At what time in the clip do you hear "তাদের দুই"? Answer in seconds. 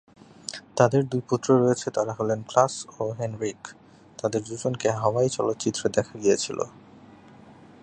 0.75-1.21